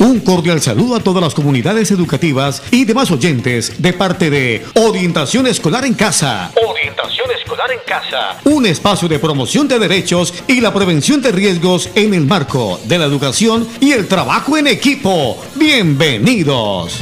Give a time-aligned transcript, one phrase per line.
[0.00, 5.46] Un cordial saludo a todas las comunidades educativas y demás oyentes de parte de Orientación
[5.46, 6.50] Escolar en Casa.
[6.66, 8.38] Orientación Escolar en Casa.
[8.44, 12.96] Un espacio de promoción de derechos y la prevención de riesgos en el marco de
[12.96, 15.36] la educación y el trabajo en equipo.
[15.56, 16.98] Bienvenidos.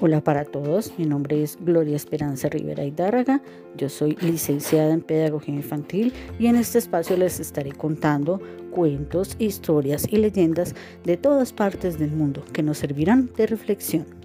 [0.00, 3.42] Hola para todos, mi nombre es Gloria Esperanza Rivera Hidárraga,
[3.76, 8.40] yo soy licenciada en Pedagogía Infantil y en este espacio les estaré contando
[8.70, 14.17] cuentos, historias y leyendas de todas partes del mundo que nos servirán de reflexión.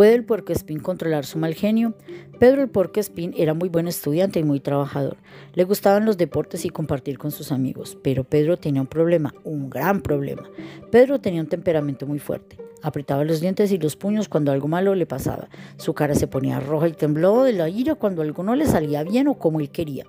[0.00, 1.92] ¿Puede el puercoespín controlar su mal genio?
[2.38, 5.18] Pedro el puercoespín era muy buen estudiante y muy trabajador.
[5.52, 9.68] Le gustaban los deportes y compartir con sus amigos, pero Pedro tenía un problema, un
[9.68, 10.48] gran problema.
[10.90, 12.56] Pedro tenía un temperamento muy fuerte.
[12.82, 15.50] Apretaba los dientes y los puños cuando algo malo le pasaba.
[15.76, 19.02] Su cara se ponía roja y tembló de la ira cuando algo no le salía
[19.02, 20.06] bien o como él quería.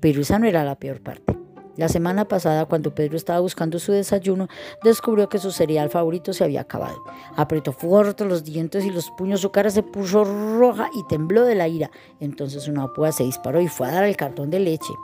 [0.00, 1.43] Pero esa no era la peor parte.
[1.76, 4.48] La semana pasada, cuando Pedro estaba buscando su desayuno,
[4.84, 7.02] descubrió que su cereal favorito se había acabado.
[7.36, 11.56] Apretó fuerte los dientes y los puños, su cara se puso roja y tembló de
[11.56, 11.90] la ira.
[12.20, 14.94] Entonces una púa se disparó y fue a dar el cartón de leche.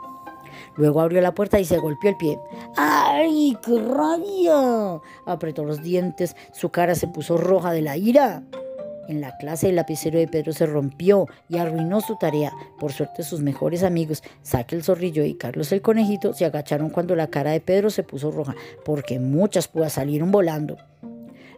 [0.76, 2.38] Luego abrió la puerta y se golpeó el pie.
[2.76, 5.00] ¡Ay, qué rabia!
[5.26, 8.44] Apretó los dientes, su cara se puso roja de la ira.
[9.08, 12.52] En la clase el lapicero de Pedro se rompió y arruinó su tarea.
[12.78, 17.16] Por suerte sus mejores amigos, Saque el zorrillo y Carlos el conejito, se agacharon cuando
[17.16, 20.76] la cara de Pedro se puso roja, porque muchas púas salieron volando.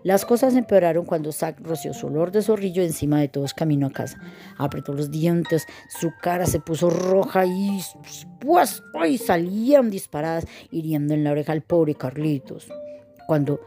[0.04, 3.92] Las cosas empeoraron cuando Zack roció su olor de zorrillo encima de todos camino a
[3.92, 4.18] casa.
[4.58, 5.66] Apretó los dientes,
[6.00, 7.80] su cara se puso roja y
[8.40, 8.82] pues
[9.24, 12.68] salían disparadas, hiriendo en la oreja al pobre Carlitos.
[13.28, 13.60] Cuando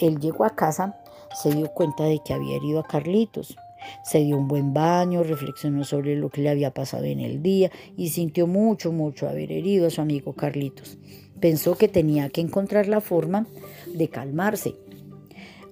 [0.00, 0.96] él llegó a casa,
[1.34, 3.56] se dio cuenta de que había herido a Carlitos.
[4.02, 7.70] Se dio un buen baño, reflexionó sobre lo que le había pasado en el día
[7.96, 10.96] y sintió mucho, mucho haber herido a su amigo Carlitos.
[11.40, 13.46] Pensó que tenía que encontrar la forma
[13.92, 14.74] de calmarse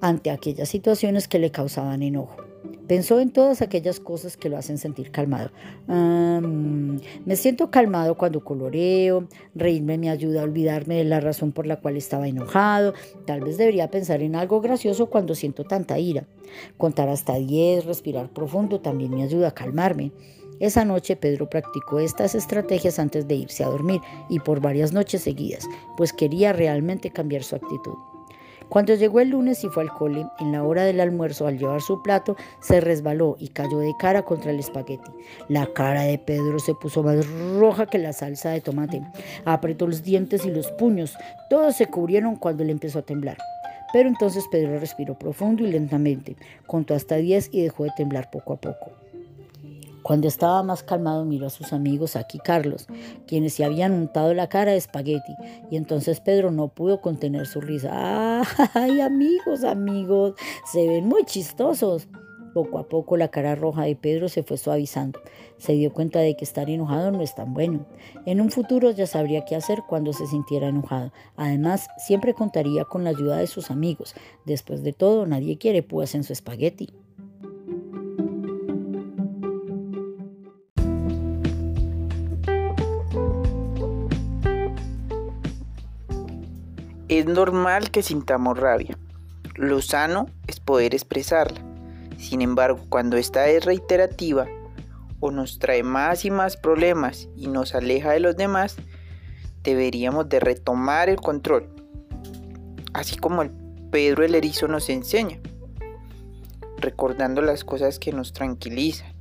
[0.01, 2.52] ante aquellas situaciones que le causaban enojo.
[2.93, 5.51] Pensó en todas aquellas cosas que lo hacen sentir calmado.
[5.89, 11.81] me siento calmado cuando coloreo, reírme me ayuda a olvidarme de la razón por la
[11.81, 12.93] cual estaba enojado,
[13.25, 16.27] tal vez debería pensar en algo gracioso cuando siento tanta ira.
[16.77, 20.13] Contar hasta 10, respirar profundo también me ayuda a calmarme.
[20.61, 25.23] Esa noche Pedro practicó estas estrategias antes de irse a dormir y por varias noches
[25.23, 25.67] seguidas,
[25.97, 28.12] pues quería realmente cambiar su actitud.
[28.73, 31.83] Cuando llegó el lunes y fue al cole, en la hora del almuerzo, al llevar
[31.83, 35.11] su plato, se resbaló y cayó de cara contra el espagueti.
[35.51, 37.27] La cara de Pedro se puso más
[37.59, 39.03] roja que la salsa de tomate.
[39.45, 41.19] Apretó los dientes y los puños.
[41.51, 43.37] Todos se cubrieron cuando le empezó a temblar.
[43.93, 48.55] Pero entonces Pedro respiró profundo y lentamente, contó hasta 10 y dejó de temblar poco
[48.55, 49.02] a poco.
[50.13, 52.87] Cuando estaba más calmado miró a sus amigos aquí Carlos,
[53.27, 55.35] quienes se habían untado la cara de espagueti,
[55.71, 58.43] y entonces Pedro no pudo contener su risa.
[58.75, 60.35] ¡Ay, amigos, amigos!
[60.71, 62.09] Se ven muy chistosos.
[62.53, 65.19] Poco a poco la cara roja de Pedro se fue suavizando.
[65.57, 67.87] Se dio cuenta de que estar enojado no es tan bueno.
[68.27, 71.11] En un futuro ya sabría qué hacer cuando se sintiera enojado.
[71.37, 74.15] Además, siempre contaría con la ayuda de sus amigos.
[74.45, 76.91] Después de todo, nadie quiere púas en su espagueti.
[87.13, 88.97] Es normal que sintamos rabia.
[89.57, 91.61] Lo sano es poder expresarla.
[92.17, 94.47] Sin embargo, cuando esta es reiterativa
[95.21, 98.77] o nos trae más y más problemas y nos aleja de los demás,
[99.63, 101.69] deberíamos de retomar el control.
[102.95, 103.45] Así como
[103.91, 105.39] Pedro el Erizo nos enseña,
[106.79, 109.13] recordando las cosas que nos tranquilizan,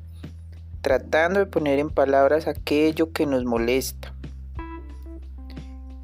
[0.82, 4.14] tratando de poner en palabras aquello que nos molesta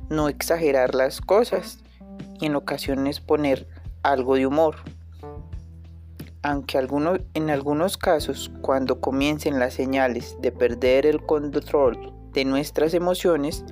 [0.09, 1.79] no exagerar las cosas
[2.39, 3.67] y en ocasiones poner
[4.03, 4.75] algo de humor.
[6.43, 6.77] Aunque
[7.33, 13.65] en algunos casos, cuando comiencen las señales de perder el control de nuestras emociones,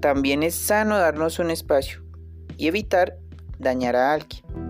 [0.00, 2.02] también es sano darnos un espacio
[2.56, 3.18] y evitar
[3.58, 4.69] dañar a alguien.